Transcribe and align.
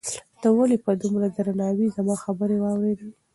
تا 0.41 0.47
ولې 0.55 0.77
په 0.85 0.91
دومره 1.01 1.27
درناوي 1.37 1.87
زما 1.97 2.15
خبرې 2.23 2.57
واورېدې؟ 2.59 3.09